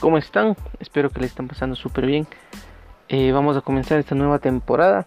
¿Cómo 0.00 0.16
están? 0.16 0.56
Espero 0.78 1.10
que 1.10 1.20
le 1.20 1.26
estén 1.26 1.46
pasando 1.46 1.76
súper 1.76 2.06
bien. 2.06 2.26
Eh, 3.10 3.32
vamos 3.32 3.58
a 3.58 3.60
comenzar 3.60 3.98
esta 3.98 4.14
nueva 4.14 4.38
temporada 4.38 5.06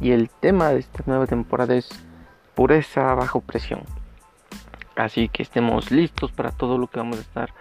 y 0.00 0.12
el 0.12 0.30
tema 0.30 0.70
de 0.70 0.78
esta 0.78 1.02
nueva 1.04 1.26
temporada 1.26 1.74
es 1.74 1.90
pureza 2.54 3.14
bajo 3.14 3.42
presión. 3.42 3.82
Así 4.96 5.28
que 5.28 5.42
estemos 5.42 5.90
listos 5.90 6.32
para 6.32 6.50
todo 6.50 6.78
lo 6.78 6.86
que 6.86 6.98
vamos 6.98 7.18
a 7.18 7.20
estar 7.20 7.52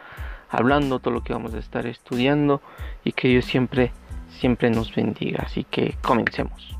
hablando, 0.49 0.99
todo 0.99 1.13
lo 1.13 1.23
que 1.25 1.33
vamos 1.33 1.53
a 1.53 1.57
estar 1.57 1.85
estudiando 1.87 2.61
y 3.03 3.11
que 3.11 3.27
Dios 3.27 3.43
siempre, 3.43 3.91
siempre 4.29 4.69
nos 4.69 4.95
bendiga. 4.95 5.43
Así 5.43 5.65
que 5.65 5.97
comencemos. 6.01 6.73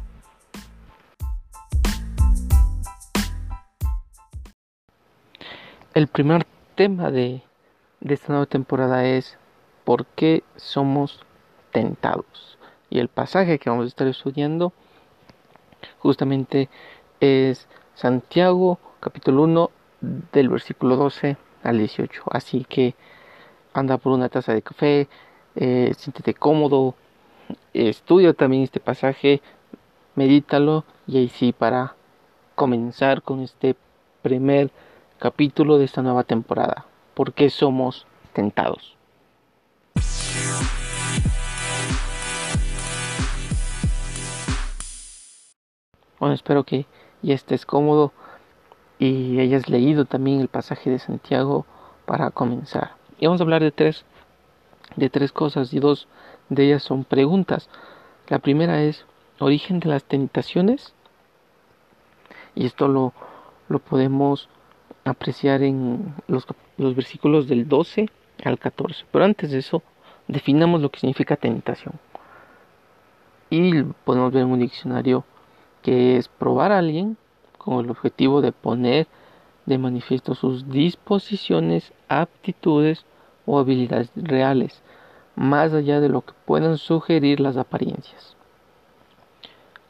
El 5.93 6.07
primer 6.07 6.45
tema 6.75 7.11
de 7.11 7.43
esta 7.99 8.31
nueva 8.31 8.45
temporada 8.45 9.03
es 9.03 9.37
¿por 9.85 10.05
qué 10.07 10.43
somos 10.57 11.21
tentados? 11.71 12.57
Y 12.89 12.99
el 12.99 13.07
pasaje 13.07 13.59
que 13.59 13.69
vamos 13.69 13.85
a 13.85 13.87
estar 13.87 14.07
estudiando 14.07 14.73
justamente 15.99 16.69
es 17.19 17.67
Santiago 17.93 18.79
capítulo 18.99 19.43
1 19.43 19.71
del 20.33 20.49
versículo 20.49 20.97
12 20.97 21.37
al 21.63 21.77
18. 21.77 22.23
Así 22.31 22.65
que 22.67 22.95
anda 23.73 23.97
por 23.97 24.11
una 24.11 24.29
taza 24.29 24.53
de 24.53 24.61
café, 24.61 25.07
eh, 25.55 25.93
siéntete 25.97 26.33
cómodo, 26.33 26.95
estudia 27.73 28.33
también 28.33 28.63
este 28.63 28.79
pasaje, 28.79 29.41
medítalo 30.15 30.83
y 31.07 31.17
ahí 31.17 31.29
sí 31.29 31.53
para 31.53 31.95
comenzar 32.55 33.21
con 33.21 33.41
este 33.41 33.75
primer 34.21 34.71
capítulo 35.19 35.77
de 35.77 35.85
esta 35.85 36.01
nueva 36.01 36.23
temporada. 36.23 36.85
¿Por 37.13 37.33
qué 37.33 37.49
somos 37.49 38.07
tentados? 38.33 38.94
Bueno, 46.25 46.33
espero 46.33 46.63
que 46.63 46.87
ya 47.21 47.35
estés 47.35 47.67
cómodo 47.67 48.11
y 48.97 49.39
hayas 49.39 49.69
leído 49.69 50.05
también 50.05 50.41
el 50.41 50.47
pasaje 50.47 50.89
de 50.89 50.97
Santiago 50.97 51.67
para 52.07 52.31
comenzar. 52.31 52.95
Y 53.19 53.27
vamos 53.27 53.39
a 53.39 53.43
hablar 53.43 53.61
de 53.61 53.71
tres, 53.71 54.05
de 54.95 55.11
tres 55.11 55.31
cosas 55.31 55.71
y 55.71 55.79
dos 55.79 56.07
de 56.49 56.65
ellas 56.65 56.81
son 56.81 57.03
preguntas. 57.03 57.69
La 58.27 58.39
primera 58.39 58.81
es 58.81 59.05
origen 59.37 59.79
de 59.79 59.89
las 59.89 60.03
tentaciones 60.03 60.95
y 62.55 62.65
esto 62.65 62.87
lo, 62.87 63.13
lo 63.69 63.77
podemos 63.77 64.49
apreciar 65.03 65.61
en 65.61 66.15
los, 66.25 66.47
los 66.77 66.95
versículos 66.95 67.47
del 67.47 67.67
12 67.67 68.09
al 68.43 68.57
14. 68.57 69.05
Pero 69.11 69.25
antes 69.25 69.51
de 69.51 69.59
eso, 69.59 69.83
definamos 70.27 70.81
lo 70.81 70.89
que 70.89 71.01
significa 71.01 71.35
tentación. 71.35 71.93
Y 73.51 73.83
podemos 73.83 74.33
ver 74.33 74.41
en 74.41 74.49
un 74.49 74.59
diccionario 74.59 75.23
que 75.85 76.17
es 76.17 76.29
probar 76.29 76.71
a 76.71 76.79
alguien 76.79 77.15
con 77.59 77.85
el 77.85 77.91
objetivo 77.91 78.41
de 78.41 78.51
poner 78.51 79.05
de 79.67 79.77
manifiesto 79.77 80.33
sus 80.33 80.67
disposiciones, 80.71 81.93
aptitudes 82.07 83.05
o 83.45 83.59
habilidades 83.59 84.09
reales, 84.15 84.81
más 85.35 85.73
allá 85.73 85.99
de 85.99 86.09
lo 86.09 86.21
que 86.21 86.33
puedan 86.45 86.79
sugerir 86.79 87.39
las 87.39 87.55
apariencias. 87.55 88.35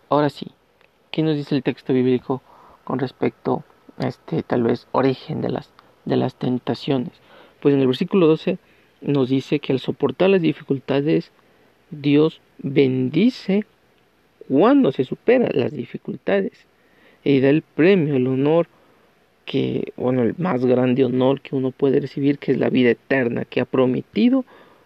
Ahora 0.09 0.29
sí, 0.29 0.47
¿qué 1.11 1.23
nos 1.23 1.37
dice 1.37 1.55
el 1.55 1.63
texto 1.63 1.93
bíblico 1.93 2.41
con 2.83 2.99
respecto 2.99 3.63
a 3.97 4.07
este 4.07 4.43
tal 4.43 4.63
vez 4.63 4.89
origen 4.91 5.39
de 5.39 5.49
las, 5.49 5.69
de 6.03 6.17
las 6.17 6.35
tentaciones? 6.35 7.13
Pues 7.61 7.73
en 7.73 7.79
el 7.79 7.87
versículo 7.87 8.27
12 8.27 8.57
nos 8.99 9.29
dice 9.29 9.59
que 9.59 9.71
al 9.71 9.79
soportar 9.79 10.29
las 10.29 10.41
dificultades, 10.41 11.31
Dios 11.89 12.41
bendice 12.57 13.65
cuando 14.47 14.91
se 14.91 15.03
superan 15.03 15.51
las 15.53 15.71
dificultades 15.71 16.67
y 17.23 17.39
da 17.39 17.49
el 17.49 17.61
premio, 17.61 18.15
el 18.15 18.27
honor 18.27 18.67
que, 19.45 19.93
bueno, 19.95 20.23
el 20.23 20.35
más 20.37 20.65
grande 20.65 21.05
honor 21.05 21.41
que 21.41 21.55
uno 21.55 21.71
puede 21.71 21.99
recibir, 21.99 22.39
que 22.39 22.51
es 22.51 22.57
la 22.57 22.69
vida 22.69 22.89
eterna 22.91 23.45
que 23.45 23.61
ha 23.61 23.65
prometido 23.65 24.43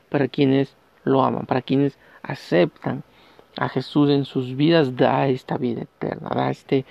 para 0.09 0.28
quienes 0.28 0.75
lo 1.03 1.24
aman, 1.24 1.46
para 1.46 1.62
quienes 1.62 1.98
aceptan 2.22 3.03
a 3.58 3.69
Jesús 3.69 4.09
en 4.09 4.25
sus 4.25 4.56
vidas, 4.56 4.96
da 4.96 5.28
esta 5.28 5.58
vida 5.58 5.81
eterna, 5.81 6.30
da 6.30 6.50
este 6.50 6.86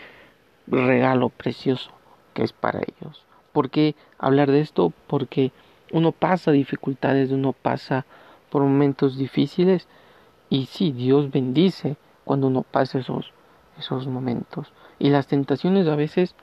regalo 0.67 1.29
precioso 1.29 1.91
que 2.35 2.43
es 2.43 2.53
para 2.53 2.81
ellos. 2.81 3.25
¿Por 3.53 3.71
qué 3.71 3.95
hablar 4.19 4.51
de 4.51 4.61
esto? 4.61 4.93
Porque 5.07 5.53
uno 5.93 6.13
pasa 6.13 6.53
dificultades, 6.53 7.31
uno 7.31 7.53
pasa 7.53 8.05
por 8.51 8.63
momentos 8.63 9.17
difíciles 9.17 9.89
y 10.51 10.67
sí, 10.67 10.93
Dios 10.93 11.31
bendice 11.31 11.97
cuando 12.29 12.49
uno 12.49 12.61
pasa 12.61 12.99
esos, 12.99 13.33
esos 13.79 14.07
momentos. 14.07 14.71
Y 14.99 15.09
las 15.09 15.29
tentaciones 15.29 15.89
a 15.89 15.97
veces 15.97 16.35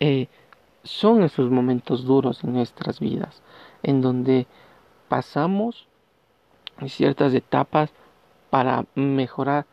eh, 0.00 0.28
son 0.82 1.22
esos 1.22 1.50
momentos 1.50 2.06
duros 2.06 2.42
en 2.42 2.54
nuestras 2.54 3.00
vidas, 3.00 3.42
en 3.82 4.00
donde 4.00 4.46
pasamos 5.08 5.86
ciertas 6.86 7.34
etapas 7.34 7.92
para 8.48 8.86
mejorar 8.94 9.66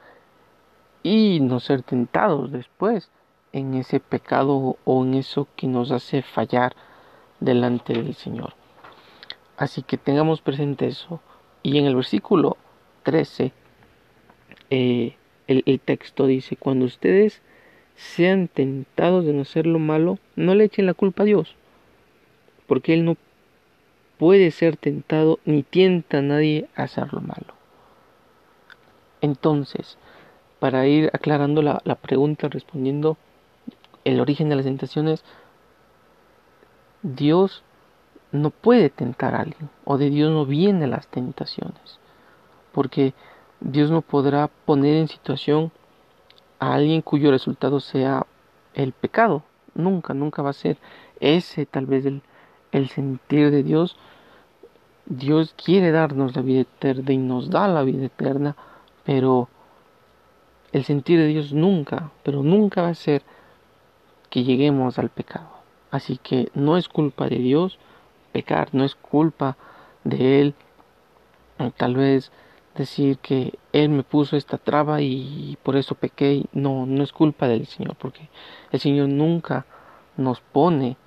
y 1.01 1.39
no 1.39 1.61
ser 1.61 1.81
tentados 1.81 2.51
después 2.51 3.09
en 3.53 3.73
ese 3.73 4.01
pecado 4.01 4.75
o 4.83 5.05
en 5.05 5.13
eso 5.13 5.47
que 5.55 5.67
nos 5.67 5.91
hace 5.91 6.23
fallar 6.23 6.75
delante 7.39 7.93
del 7.93 8.15
Señor. 8.15 8.53
Así 9.55 9.81
que 9.81 9.97
tengamos 9.97 10.41
presente 10.41 10.87
eso. 10.87 11.21
Y 11.63 11.77
en 11.77 11.85
el 11.85 11.95
versículo 11.95 12.57
13 13.03 13.53
eh, 14.69 15.15
el, 15.47 15.79
texto 15.79 16.27
dice, 16.27 16.55
cuando 16.55 16.85
ustedes 16.85 17.41
sean 17.95 18.47
tentados 18.47 19.25
de 19.25 19.33
no 19.33 19.41
hacer 19.41 19.65
lo 19.65 19.79
malo, 19.79 20.19
no 20.35 20.55
le 20.55 20.65
echen 20.65 20.85
la 20.85 20.93
culpa 20.93 21.23
a 21.23 21.25
Dios, 21.25 21.55
porque 22.67 22.93
Él 22.93 23.05
no 23.05 23.17
puede 24.17 24.51
ser 24.51 24.77
tentado 24.77 25.39
ni 25.45 25.63
tienta 25.63 26.19
a 26.19 26.21
nadie 26.21 26.67
a 26.75 26.83
hacer 26.83 27.13
lo 27.13 27.21
malo. 27.21 27.53
Entonces, 29.21 29.97
para 30.59 30.87
ir 30.87 31.09
aclarando 31.13 31.61
la, 31.61 31.81
la 31.85 31.95
pregunta, 31.95 32.49
respondiendo 32.49 33.17
el 34.03 34.19
origen 34.19 34.49
de 34.49 34.55
las 34.55 34.65
tentaciones, 34.65 35.23
Dios 37.03 37.63
no 38.31 38.49
puede 38.49 38.89
tentar 38.89 39.35
a 39.35 39.41
alguien, 39.41 39.69
o 39.85 39.97
de 39.97 40.09
Dios 40.09 40.31
no 40.31 40.45
vienen 40.45 40.91
las 40.91 41.07
tentaciones, 41.07 41.99
porque 42.73 43.13
Dios 43.59 43.89
no 43.89 44.01
podrá 44.01 44.47
poner 44.65 44.97
en 44.97 45.07
situación 45.07 45.71
a 46.59 46.73
alguien 46.73 47.01
cuyo 47.01 47.31
resultado 47.31 47.79
sea 47.79 48.25
el 48.73 48.91
pecado. 48.93 49.43
Nunca, 49.73 50.13
nunca 50.13 50.41
va 50.41 50.51
a 50.51 50.53
ser 50.53 50.77
ese 51.19 51.65
tal 51.65 51.85
vez 51.85 52.05
el, 52.05 52.21
el 52.71 52.89
sentir 52.89 53.51
de 53.51 53.63
Dios. 53.63 53.97
Dios 55.05 55.53
quiere 55.53 55.91
darnos 55.91 56.35
la 56.35 56.41
vida 56.41 56.61
eterna 56.61 57.11
y 57.13 57.17
nos 57.17 57.49
da 57.49 57.67
la 57.67 57.83
vida 57.83 58.05
eterna, 58.05 58.55
pero 59.05 59.47
el 60.71 60.83
sentir 60.83 61.19
de 61.19 61.27
Dios 61.27 61.53
nunca, 61.53 62.11
pero 62.23 62.43
nunca 62.43 62.81
va 62.81 62.89
a 62.89 62.95
ser 62.95 63.23
que 64.29 64.43
lleguemos 64.43 64.99
al 64.99 65.09
pecado. 65.09 65.47
Así 65.91 66.17
que 66.17 66.51
no 66.53 66.77
es 66.77 66.89
culpa 66.89 67.27
de 67.27 67.37
Dios 67.37 67.79
pecar, 68.33 68.69
no 68.73 68.83
es 68.83 68.95
culpa 68.95 69.55
de 70.03 70.41
Él 70.41 70.55
tal 71.77 71.95
vez 71.95 72.31
decir 72.77 73.17
que 73.17 73.53
Él 73.73 73.89
me 73.89 74.03
puso 74.03 74.37
esta 74.37 74.57
traba 74.57 75.01
y 75.01 75.57
por 75.63 75.75
eso 75.75 75.95
pequé. 75.95 76.45
No, 76.53 76.85
no 76.85 77.03
es 77.03 77.11
culpa 77.11 77.47
del 77.47 77.65
Señor, 77.67 77.95
porque 77.97 78.29
el 78.71 78.79
Señor 78.79 79.09
nunca 79.09 79.65
nos 80.15 80.41
pone 80.41 80.97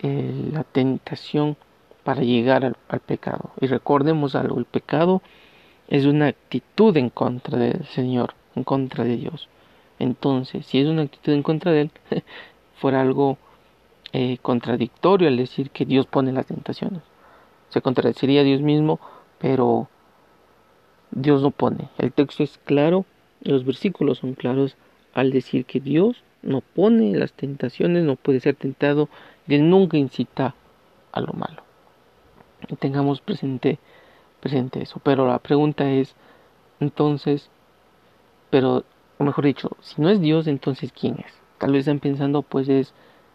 eh, 0.00 0.50
la 0.52 0.64
tentación 0.64 1.56
para 2.04 2.22
llegar 2.22 2.64
al, 2.64 3.00
pecado. 3.00 3.50
Y 3.60 3.66
recordemos 3.66 4.34
algo, 4.34 4.58
el 4.58 4.64
pecado 4.64 5.22
es 5.88 6.06
una 6.06 6.28
actitud 6.28 6.96
en 6.96 7.10
contra 7.10 7.58
del 7.58 7.84
Señor, 7.86 8.34
en 8.54 8.64
contra 8.64 9.04
de 9.04 9.16
Dios. 9.16 9.48
Entonces, 9.98 10.66
si 10.66 10.80
es 10.80 10.86
una 10.86 11.02
actitud 11.02 11.32
en 11.32 11.42
contra 11.42 11.72
de 11.72 11.82
Él, 11.82 11.90
fuera 12.80 13.00
algo 13.00 13.38
eh, 14.12 14.38
contradictorio 14.40 15.28
al 15.28 15.36
decir 15.36 15.70
que 15.70 15.84
Dios 15.84 16.06
pone 16.06 16.32
las 16.32 16.46
tentaciones. 16.46 17.02
Se 17.68 17.82
contradeciría 17.82 18.40
a 18.40 18.44
Dios 18.44 18.62
mismo, 18.62 19.00
pero 19.38 19.88
Dios 21.10 21.42
no 21.42 21.50
pone. 21.50 21.88
El 21.98 22.12
texto 22.12 22.42
es 22.42 22.58
claro, 22.64 23.04
los 23.42 23.64
versículos 23.64 24.18
son 24.18 24.34
claros 24.34 24.76
al 25.14 25.30
decir 25.30 25.64
que 25.64 25.80
Dios 25.80 26.22
no 26.42 26.60
pone 26.60 27.16
las 27.16 27.32
tentaciones, 27.32 28.04
no 28.04 28.16
puede 28.16 28.40
ser 28.40 28.54
tentado 28.54 29.08
y 29.46 29.54
Él 29.54 29.68
nunca 29.68 29.96
incita 29.96 30.54
a 31.12 31.20
lo 31.20 31.32
malo. 31.32 31.62
tengamos 32.78 33.20
presente, 33.20 33.78
presente 34.40 34.82
eso. 34.82 35.00
Pero 35.02 35.26
la 35.26 35.38
pregunta 35.38 35.90
es, 35.90 36.14
entonces, 36.80 37.50
pero, 38.50 38.84
o 39.18 39.24
mejor 39.24 39.44
dicho, 39.44 39.70
si 39.80 40.00
no 40.00 40.10
es 40.10 40.20
Dios, 40.20 40.46
entonces 40.46 40.92
¿quién 40.92 41.16
es? 41.18 41.32
Tal 41.58 41.72
vez 41.72 41.80
están 41.80 42.00
pensando, 42.00 42.42
pues 42.42 42.68
es, 42.68 42.94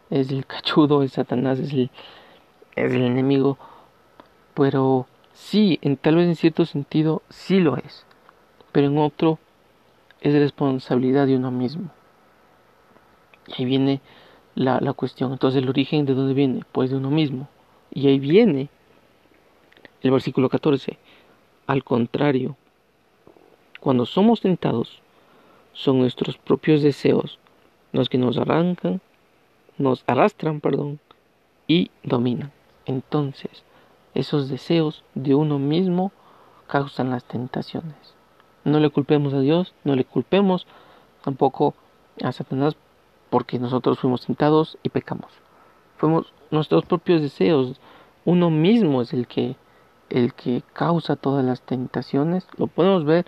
es 0.10 0.32
el 0.32 0.46
cachudo, 0.46 1.04
es 1.04 1.14
Satanás, 1.14 1.60
es 1.60 1.74
el, 1.74 1.92
es 2.76 2.94
el 2.94 3.04
enemigo. 3.04 3.58
Pero 4.54 5.08
Sí, 5.34 5.80
en, 5.82 5.98
tal 5.98 6.16
vez 6.16 6.28
en 6.28 6.36
cierto 6.36 6.66
sentido 6.66 7.24
sí 7.30 7.60
lo 7.60 7.78
es, 7.78 8.06
pero 8.72 8.88
en 8.88 8.98
otro 8.98 9.40
es 10.22 10.34
responsabilidad 10.34 11.28
de 11.28 11.36
uno 11.36 11.52
mismo. 11.52 11.90
Y 13.48 13.54
ahí 13.62 13.66
viene 13.66 14.02
la, 14.56 14.80
la 14.80 14.94
cuestión. 14.94 15.32
Entonces, 15.34 15.62
¿el 15.62 15.70
origen 15.70 16.06
de 16.06 16.14
dónde 16.14 16.34
viene? 16.34 16.62
Pues 16.72 16.92
de 16.92 16.98
uno 16.98 17.10
mismo. 17.10 17.50
Y 17.92 18.08
ahí 18.08 18.20
viene 18.20 18.70
el 20.02 20.12
versículo 20.12 20.50
14. 20.50 20.98
Al 21.66 21.84
contrario, 21.84 22.56
cuando 23.80 24.06
somos 24.06 24.42
tentados, 24.42 25.02
son 25.74 25.98
nuestros 26.00 26.38
propios 26.38 26.84
deseos 26.84 27.40
los 27.92 28.10
que 28.10 28.18
nos 28.18 28.38
arrancan, 28.38 29.02
nos 29.78 30.04
arrastran, 30.08 30.62
perdón, 30.62 31.00
y 31.68 31.92
dominan. 32.04 32.52
Entonces, 32.86 33.64
esos 34.14 34.50
deseos 34.50 35.04
de 35.16 35.36
uno 35.36 35.60
mismo 35.60 36.12
causan 36.68 37.10
las 37.10 37.24
tentaciones. 37.24 38.16
No 38.64 38.80
le 38.80 38.90
culpemos 38.90 39.34
a 39.34 39.40
Dios, 39.40 39.74
no 39.84 39.96
le 39.96 40.06
culpemos 40.06 40.68
tampoco 41.24 41.74
a 42.24 42.32
Satanás 42.32 42.76
porque 43.30 43.60
nosotros 43.60 44.00
fuimos 44.00 44.26
tentados 44.26 44.78
y 44.84 44.90
pecamos. 44.90 45.32
Fuimos 45.98 46.32
nuestros 46.52 46.86
propios 46.86 47.22
deseos. 47.22 47.80
Uno 48.26 48.50
mismo 48.50 49.02
es 49.02 49.14
el 49.14 49.28
que 49.28 49.56
el 50.10 50.34
que 50.34 50.62
causa 50.74 51.16
todas 51.16 51.44
las 51.44 51.62
tentaciones. 51.62 52.48
Lo 52.58 52.68
podemos 52.68 53.04
ver 53.04 53.26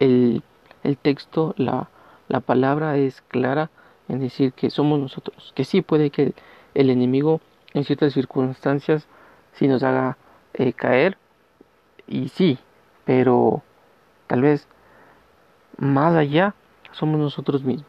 el, 0.00 0.42
el 0.82 0.96
texto, 0.96 1.54
la, 1.56 1.88
la 2.28 2.40
palabra 2.40 2.96
es 2.96 3.20
clara 3.22 3.70
en 4.08 4.20
decir 4.20 4.52
que 4.52 4.70
somos 4.70 4.98
nosotros, 4.98 5.52
que 5.54 5.64
sí 5.64 5.82
puede 5.82 6.10
que 6.10 6.34
el, 6.74 6.90
enemigo 6.90 7.40
en 7.74 7.84
ciertas 7.84 8.14
circunstancias 8.14 9.06
sí 9.52 9.68
nos 9.68 9.82
haga 9.82 10.16
eh, 10.54 10.72
caer, 10.72 11.16
y 12.06 12.28
sí, 12.28 12.58
pero 13.04 13.62
tal 14.26 14.42
vez 14.42 14.68
más 15.78 16.14
allá 16.14 16.54
somos 16.92 17.18
nosotros 17.18 17.64
mismos. 17.64 17.86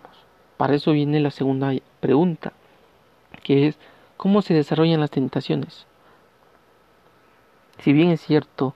Para 0.58 0.76
eso 0.76 0.92
viene 0.92 1.20
la 1.20 1.32
segunda 1.32 1.74
pregunta, 2.00 2.54
que 3.44 3.68
es 3.68 3.78
¿cómo 4.18 4.42
se 4.42 4.54
desarrollan 4.54 5.02
las 5.02 5.12
tentaciones? 5.12 5.86
Si 7.80 7.92
bien 7.92 8.12
es 8.12 8.22
cierto, 8.22 8.74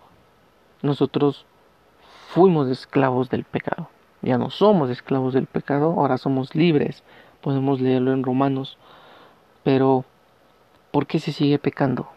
nosotros 0.81 1.45
fuimos 2.29 2.67
esclavos 2.67 3.29
del 3.29 3.45
pecado, 3.45 3.89
ya 4.21 4.37
no 4.37 4.49
somos 4.49 4.89
esclavos 4.89 5.33
del 5.33 5.45
pecado, 5.45 5.91
ahora 5.97 6.17
somos 6.17 6.55
libres, 6.55 7.03
podemos 7.41 7.79
leerlo 7.79 8.11
en 8.11 8.23
Romanos, 8.23 8.77
pero 9.63 10.03
¿por 10.91 11.07
qué 11.07 11.19
se 11.19 11.31
sigue 11.31 11.59
pecando? 11.59 12.09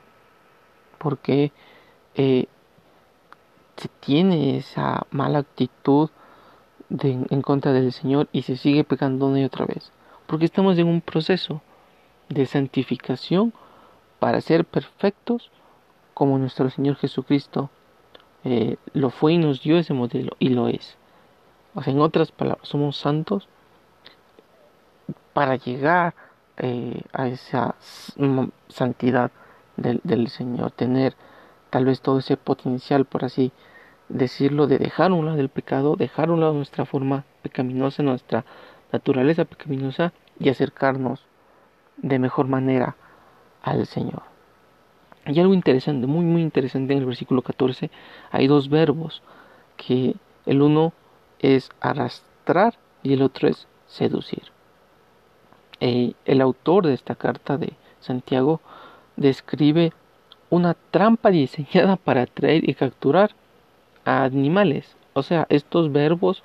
¿Por 1.01 1.17
qué 1.17 1.51
eh, 2.15 2.47
se 3.79 3.89
tiene 4.01 4.59
esa 4.59 5.07
mala 5.11 5.39
actitud 5.39 6.11
en 6.91 7.43
contra 7.43 7.73
del 7.73 7.91
Señor 7.93 8.29
y 8.33 8.43
se 8.43 8.57
sigue 8.57 8.85
pecando 8.85 9.27
una 9.27 9.41
y 9.41 9.45
otra 9.45 9.65
vez? 9.65 9.93
Porque 10.27 10.45
estamos 10.45 10.77
en 10.77 10.89
un 10.89 11.01
proceso 11.01 11.63
de 12.29 12.45
santificación 12.45 13.55
para 14.19 14.43
ser 14.43 14.67
perfectos 14.67 15.51
como 16.13 16.37
nuestro 16.37 16.69
Señor 16.69 16.97
Jesucristo 16.97 17.71
eh, 18.45 18.77
lo 18.93 19.09
fue 19.09 19.33
y 19.33 19.39
nos 19.39 19.63
dio 19.63 19.79
ese 19.79 19.95
modelo 19.95 20.37
y 20.39 20.51
lo 20.51 20.69
es. 20.69 20.99
En 21.87 22.01
otras 22.01 22.31
palabras, 22.31 22.69
somos 22.69 22.99
santos 22.99 23.49
para 25.33 25.57
llegar 25.57 26.15
eh, 26.59 27.01
a 27.15 27.29
esa 27.29 27.75
santidad 28.69 29.31
del, 29.77 30.29
Señor, 30.29 30.73
tener 30.73 31.15
tal 31.71 31.85
vez 31.85 32.01
todo 32.01 32.19
ese 32.19 32.37
potencial, 32.37 33.05
por 33.05 33.25
así 33.25 33.53
decirlo, 34.09 34.67
de 34.67 34.79
dejar 34.79 35.13
un 35.13 35.25
lado 35.25 35.37
del 35.37 35.49
pecado, 35.49 35.97
dejar 35.97 36.31
un 36.31 36.41
lado 36.41 36.53
nuestra 36.53 36.85
forma 36.85 37.25
pecaminosa, 37.43 38.03
nuestra 38.03 38.45
naturaleza 38.93 39.45
pecaminosa 39.45 40.13
y 40.39 40.49
acercarnos 40.49 41.25
de 41.97 42.19
mejor 42.19 42.49
manera 42.49 42.97
al 43.63 43.87
Señor. 43.87 44.23
Hay 45.25 45.39
algo 45.39 45.55
interesante, 45.55 46.07
muy 46.07 46.25
muy 46.25 46.43
interesante 46.43 46.93
en 46.93 47.01
el 47.01 47.07
versículo 47.07 47.43
14. 47.43 47.91
Hay 48.31 48.47
dos 48.47 48.69
verbos 48.69 49.23
que 49.77 50.17
el 50.47 50.63
uno 50.63 50.93
es 51.39 51.71
arrastrar 51.81 52.79
y 53.03 53.13
el 53.13 53.23
otro 53.23 53.49
es 53.49 53.69
seducir. 53.87 54.45
Eh, 55.81 56.15
el 56.25 56.41
autor 56.41 56.87
de 56.87 56.95
esta 56.95 57.15
carta 57.15 57.57
de 57.57 57.73
Santiago 58.01 58.61
describe 59.21 59.93
una 60.49 60.75
trampa 60.91 61.31
diseñada 61.31 61.97
para 61.97 62.23
atraer 62.23 62.69
y 62.69 62.75
capturar 62.75 63.31
a 64.05 64.25
animales. 64.25 64.97
O 65.13 65.23
sea, 65.23 65.47
estos 65.51 65.93
verbos 65.93 66.43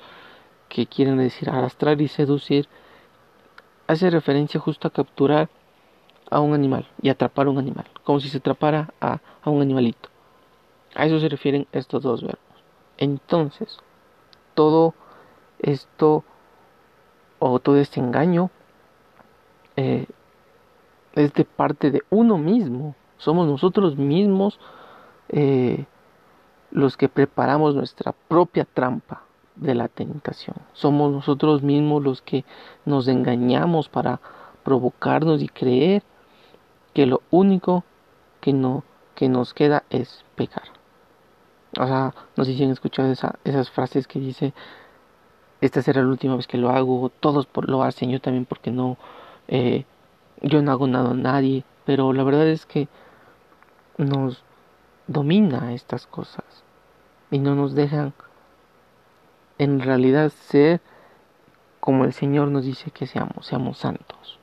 que 0.69 0.85
quieren 0.85 1.17
decir 1.17 1.49
arrastrar 1.49 2.01
y 2.01 2.07
seducir 2.07 2.67
hace 3.87 4.09
referencia 4.09 4.59
justo 4.59 4.87
a 4.87 4.91
capturar 4.91 5.49
a 6.29 6.41
un 6.41 6.53
animal 6.53 6.87
y 7.01 7.09
atrapar 7.09 7.47
a 7.47 7.51
un 7.51 7.59
animal, 7.59 7.85
como 8.03 8.19
si 8.19 8.29
se 8.29 8.39
atrapara 8.39 8.93
a, 8.99 9.19
un 9.45 9.61
animalito. 9.61 10.09
A 10.95 11.05
eso 11.05 11.19
se 11.19 11.29
refieren 11.29 11.67
estos 11.71 12.03
dos 12.03 12.21
verbos. 12.21 12.39
Entonces, 12.97 13.77
todo 14.53 14.93
esto 15.59 16.23
o 17.39 17.59
todo 17.59 17.77
este 17.77 17.99
engaño 17.99 18.49
eh, 19.77 20.07
es 21.15 21.33
de 21.33 21.45
parte 21.45 21.91
de 21.91 22.01
uno 22.09 22.37
mismo. 22.37 22.95
Somos 23.17 23.47
nosotros 23.47 23.97
mismos 23.97 24.59
eh, 25.29 25.85
los 26.71 26.97
que 26.97 27.09
preparamos 27.09 27.75
nuestra 27.75 28.13
propia 28.27 28.65
trampa 28.65 29.23
de 29.55 29.73
la 29.73 29.87
tentación. 29.87 30.57
Somos 30.73 31.11
nosotros 31.11 31.63
mismos 31.63 32.03
los 32.03 32.21
que 32.21 32.43
nos 32.85 33.07
engañamos 33.07 33.87
para 33.89 34.19
provocarnos 34.63 35.41
y 35.41 35.47
creer 35.47 36.03
que 36.93 37.05
lo 37.05 37.21
único 37.31 37.83
que 38.41 38.53
no 38.53 38.83
que 39.15 39.29
nos 39.29 39.53
queda 39.53 39.83
es 39.89 40.25
pecar. 40.35 40.63
O 41.79 41.87
sea, 41.87 42.13
no 42.35 42.43
sé 42.43 42.53
si 42.53 42.63
han 42.63 42.71
escuchado 42.71 43.13
esas 43.43 43.69
frases 43.69 44.07
que 44.07 44.19
dice 44.19 44.53
esta 45.61 45.81
será 45.81 46.01
la 46.01 46.09
última 46.09 46.35
vez 46.35 46.47
que 46.47 46.57
lo 46.57 46.69
hago, 46.69 47.09
todos 47.19 47.47
lo 47.67 47.83
hacen, 47.83 48.11
yo 48.11 48.19
también 48.19 48.45
porque 48.45 48.71
no 48.71 48.97
eh, 49.47 49.85
yo 50.45 50.61
no 50.61 50.71
hago 50.71 50.85
nada 50.85 51.09
a 51.09 51.15
nadie, 51.15 51.63
pero 51.85 52.13
la 52.13 52.23
verdad 52.23 52.47
es 52.47 52.67
que 52.67 52.87
nos 53.97 54.43
domina 55.07 55.73
estas 55.73 56.05
cosas 56.05 56.45
y 57.31 57.39
no 57.39 57.55
nos 57.55 57.73
dejan 57.73 58.13
en 59.57 59.79
realidad 59.79 60.29
ser 60.29 60.81
como 61.79 62.05
el 62.05 62.13
Señor 62.13 62.49
nos 62.49 62.63
dice 62.63 62.91
que 62.91 63.07
seamos, 63.07 63.47
seamos 63.47 63.79
santos. 63.79 64.39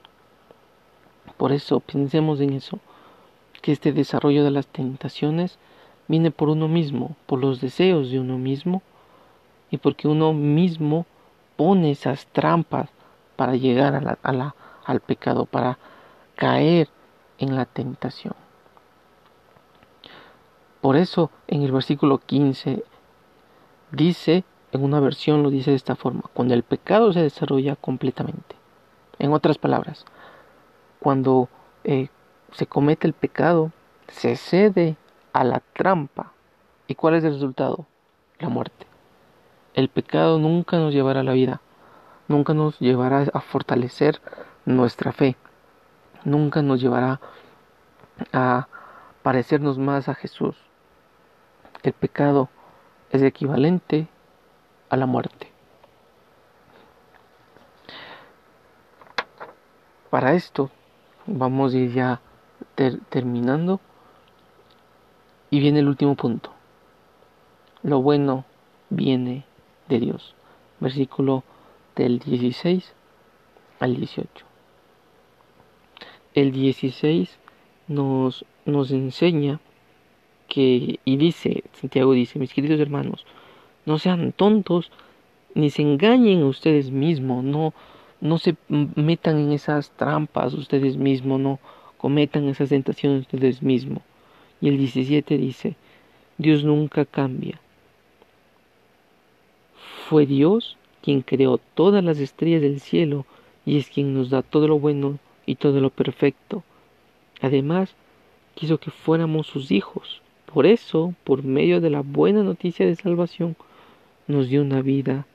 Por 1.36 1.52
eso 1.52 1.78
pensemos 1.78 2.40
en 2.40 2.54
eso, 2.54 2.80
que 3.60 3.70
este 3.70 3.92
desarrollo 3.92 4.42
de 4.42 4.50
las 4.50 4.66
tentaciones 4.66 5.58
viene 6.08 6.32
por 6.32 6.48
uno 6.48 6.66
mismo, 6.66 7.14
por 7.26 7.38
los 7.38 7.60
deseos 7.60 8.10
de 8.10 8.18
uno 8.18 8.38
mismo 8.38 8.82
y 9.70 9.78
porque 9.78 10.08
uno 10.08 10.32
mismo 10.32 11.06
pone 11.56 11.92
esas 11.92 12.26
trampas 12.26 12.90
para 13.36 13.54
llegar 13.54 13.94
a 13.94 14.18
a 14.20 14.32
la, 14.32 14.54
al 14.84 15.00
pecado, 15.00 15.46
para 15.46 15.78
caer 16.42 16.88
en 17.38 17.54
la 17.54 17.66
tentación. 17.66 18.34
Por 20.80 20.96
eso 20.96 21.30
en 21.46 21.62
el 21.62 21.70
versículo 21.70 22.18
15 22.18 22.82
dice, 23.92 24.42
en 24.72 24.82
una 24.82 24.98
versión 24.98 25.44
lo 25.44 25.50
dice 25.50 25.70
de 25.70 25.76
esta 25.76 25.94
forma, 25.94 26.22
cuando 26.34 26.54
el 26.54 26.64
pecado 26.64 27.12
se 27.12 27.22
desarrolla 27.22 27.76
completamente. 27.76 28.56
En 29.20 29.32
otras 29.32 29.56
palabras, 29.56 30.04
cuando 30.98 31.48
eh, 31.84 32.08
se 32.50 32.66
comete 32.66 33.06
el 33.06 33.12
pecado, 33.12 33.70
se 34.08 34.34
cede 34.34 34.96
a 35.32 35.44
la 35.44 35.62
trampa. 35.74 36.32
¿Y 36.88 36.96
cuál 36.96 37.14
es 37.14 37.22
el 37.22 37.34
resultado? 37.34 37.86
La 38.40 38.48
muerte. 38.48 38.88
El 39.74 39.88
pecado 39.88 40.40
nunca 40.40 40.76
nos 40.78 40.92
llevará 40.92 41.20
a 41.20 41.22
la 41.22 41.34
vida, 41.34 41.60
nunca 42.26 42.52
nos 42.52 42.80
llevará 42.80 43.28
a 43.32 43.40
fortalecer 43.40 44.20
nuestra 44.64 45.12
fe, 45.12 45.36
nunca 46.24 46.62
nos 46.62 46.80
llevará 46.80 47.20
a 48.32 48.68
parecernos 49.22 49.78
más 49.78 50.08
a 50.08 50.14
Jesús. 50.14 50.56
El 51.82 51.92
pecado 51.92 52.48
es 53.10 53.22
equivalente 53.22 54.08
a 54.88 54.96
la 54.96 55.06
muerte. 55.06 55.50
Para 60.10 60.34
esto 60.34 60.70
vamos 61.26 61.74
a 61.74 61.78
ir 61.78 61.92
ya 61.92 62.20
terminando 63.08 63.80
y 65.50 65.60
viene 65.60 65.80
el 65.80 65.88
último 65.88 66.14
punto. 66.14 66.52
Lo 67.82 68.02
bueno 68.02 68.44
viene 68.90 69.44
de 69.88 69.98
Dios. 69.98 70.34
Versículo 70.80 71.44
del 71.96 72.18
16 72.18 72.92
al 73.80 73.96
18 73.96 74.51
el 76.34 76.52
16 76.52 77.38
nos, 77.88 78.44
nos 78.64 78.90
enseña 78.90 79.60
que, 80.48 81.00
y 81.04 81.16
dice, 81.16 81.64
Santiago 81.72 82.12
dice, 82.12 82.38
mis 82.38 82.52
queridos 82.52 82.80
hermanos, 82.80 83.26
no 83.86 83.98
sean 83.98 84.32
tontos, 84.32 84.90
ni 85.54 85.70
se 85.70 85.82
engañen 85.82 86.42
ustedes 86.44 86.90
mismos, 86.90 87.44
no, 87.44 87.74
no 88.20 88.38
se 88.38 88.56
metan 88.68 89.38
en 89.38 89.52
esas 89.52 89.90
trampas 89.90 90.54
ustedes 90.54 90.96
mismos, 90.96 91.40
no 91.40 91.58
cometan 91.98 92.48
esas 92.48 92.70
tentaciones 92.70 93.22
ustedes 93.22 93.62
mismos. 93.62 94.02
Y 94.60 94.68
el 94.68 94.78
17 94.78 95.38
dice, 95.38 95.76
Dios 96.38 96.64
nunca 96.64 97.04
cambia. 97.04 97.60
Fue 100.08 100.26
Dios 100.26 100.76
quien 101.02 101.22
creó 101.22 101.58
todas 101.58 102.02
las 102.04 102.18
estrellas 102.18 102.62
del 102.62 102.80
cielo 102.80 103.26
y 103.64 103.78
es 103.78 103.88
quien 103.88 104.14
nos 104.14 104.30
da 104.30 104.42
todo 104.42 104.68
lo 104.68 104.78
bueno 104.78 105.18
y 105.46 105.56
todo 105.56 105.80
lo 105.80 105.90
perfecto. 105.90 106.62
Además, 107.40 107.94
quiso 108.54 108.78
que 108.78 108.90
fuéramos 108.90 109.46
sus 109.46 109.70
hijos. 109.70 110.22
Por 110.46 110.66
eso, 110.66 111.14
por 111.24 111.42
medio 111.42 111.80
de 111.80 111.90
la 111.90 112.02
buena 112.02 112.42
noticia 112.42 112.86
de 112.86 112.96
salvación, 112.96 113.56
nos 114.26 114.48
dio 114.48 114.62
una 114.62 114.82
vida 114.82 115.26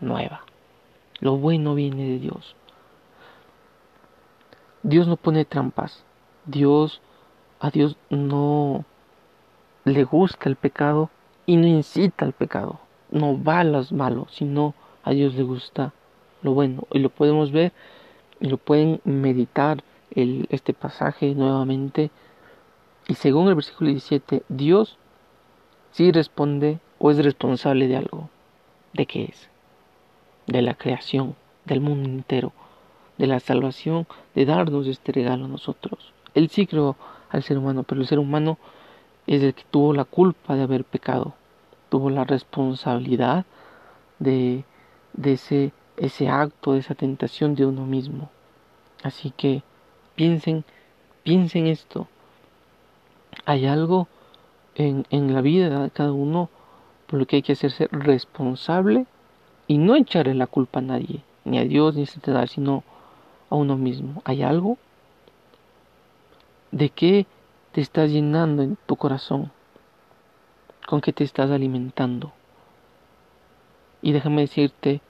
nueva. 0.00 0.44
Lo 1.20 1.36
bueno 1.36 1.74
viene 1.74 2.04
de 2.04 2.18
Dios. 2.18 2.56
Dios 4.82 5.08
no 5.08 5.16
pone 5.16 5.44
trampas. 5.44 6.04
Dios, 6.44 7.00
a 7.60 7.70
Dios 7.70 7.96
no 8.10 8.84
le 9.84 10.04
gusta 10.04 10.48
el 10.48 10.56
pecado 10.56 11.10
y 11.46 11.56
no 11.56 11.66
incita 11.66 12.24
al 12.24 12.32
pecado. 12.32 12.80
No 13.10 13.42
va 13.42 13.60
a 13.60 13.64
los 13.64 13.92
malos, 13.92 14.32
sino 14.32 14.74
a 15.04 15.12
Dios 15.12 15.34
le 15.34 15.42
gusta 15.42 15.92
lo 16.42 16.52
bueno. 16.52 16.86
Y 16.92 16.98
lo 16.98 17.08
podemos 17.08 17.52
ver 17.52 17.72
y 18.40 18.48
lo 18.48 18.58
pueden 18.58 19.00
meditar 19.04 19.82
el, 20.10 20.46
este 20.50 20.74
pasaje 20.74 21.34
nuevamente. 21.34 22.10
Y 23.08 23.14
según 23.14 23.48
el 23.48 23.54
versículo 23.54 23.90
17, 23.90 24.42
Dios 24.48 24.98
sí 25.92 26.12
responde 26.12 26.78
o 26.98 27.10
es 27.10 27.22
responsable 27.24 27.88
de 27.88 27.96
algo. 27.96 28.30
¿De 28.92 29.06
qué 29.06 29.24
es? 29.24 29.50
de 30.46 30.62
la 30.62 30.74
creación, 30.74 31.34
del 31.64 31.80
mundo 31.80 32.08
entero, 32.08 32.52
de 33.18 33.26
la 33.26 33.40
salvación, 33.40 34.06
de 34.34 34.44
darnos 34.44 34.86
este 34.86 35.12
regalo 35.12 35.46
a 35.46 35.48
nosotros. 35.48 36.12
Él 36.34 36.48
sí 36.50 36.66
creó 36.66 36.96
al 37.30 37.42
ser 37.42 37.58
humano, 37.58 37.82
pero 37.82 38.00
el 38.00 38.06
ser 38.06 38.18
humano 38.18 38.58
es 39.26 39.42
el 39.42 39.54
que 39.54 39.64
tuvo 39.70 39.92
la 39.92 40.04
culpa 40.04 40.54
de 40.54 40.62
haber 40.62 40.84
pecado, 40.84 41.34
tuvo 41.88 42.10
la 42.10 42.24
responsabilidad 42.24 43.44
de, 44.18 44.64
de 45.14 45.32
ese, 45.32 45.72
ese 45.96 46.28
acto, 46.28 46.74
esa 46.74 46.94
tentación 46.94 47.54
de 47.54 47.66
uno 47.66 47.86
mismo. 47.86 48.30
Así 49.02 49.30
que 49.30 49.62
piensen, 50.14 50.64
piensen 51.22 51.66
esto. 51.66 52.08
Hay 53.44 53.66
algo 53.66 54.08
en, 54.74 55.06
en 55.10 55.34
la 55.34 55.40
vida 55.40 55.80
de 55.80 55.90
cada 55.90 56.12
uno 56.12 56.48
por 57.06 57.18
lo 57.18 57.26
que 57.26 57.36
hay 57.36 57.42
que 57.42 57.52
hacerse 57.52 57.88
responsable 57.92 59.06
y 59.66 59.78
no 59.78 59.94
echarle 59.94 60.34
la 60.34 60.46
culpa 60.46 60.80
a 60.80 60.82
nadie, 60.82 61.22
ni 61.44 61.58
a 61.58 61.64
Dios 61.64 61.94
ni 61.94 62.02
a 62.02 62.06
Satanás, 62.06 62.50
sino 62.50 62.84
a 63.50 63.54
uno 63.54 63.76
mismo. 63.76 64.22
¿Hay 64.24 64.42
algo? 64.42 64.78
¿De 66.70 66.90
qué 66.90 67.26
te 67.72 67.80
estás 67.80 68.10
llenando 68.10 68.62
en 68.62 68.76
tu 68.86 68.96
corazón? 68.96 69.52
¿Con 70.86 71.00
qué 71.00 71.12
te 71.12 71.24
estás 71.24 71.50
alimentando? 71.50 72.32
Y 74.02 74.12
déjame 74.12 74.42
decirte, 74.42 75.00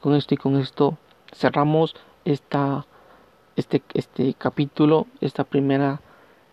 con 0.00 0.14
esto 0.14 0.34
y 0.34 0.36
con 0.36 0.56
esto 0.56 0.98
cerramos 1.32 1.94
esta, 2.24 2.86
este, 3.56 3.82
este 3.94 4.34
capítulo, 4.34 5.06
esta 5.20 5.44
primera, 5.44 6.00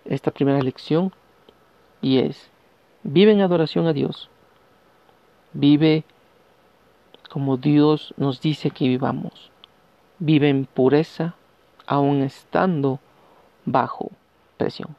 esta 0.06 0.32
primera 0.32 0.62
lección, 0.62 1.14
y 2.02 2.20
es, 2.20 2.50
vive 3.04 3.32
en 3.32 3.42
adoración 3.42 3.88
a 3.88 3.94
Dios, 3.94 4.30
vive 5.54 6.04
como 7.30 7.58
Dios 7.58 8.14
nos 8.18 8.42
dice 8.42 8.72
que 8.72 8.88
vivamos. 8.88 9.52
Vive 10.20 10.50
en 10.50 10.66
pureza 10.66 11.36
aun 11.86 12.22
estando 12.22 13.00
bajo 13.66 14.12
presión. 14.58 14.96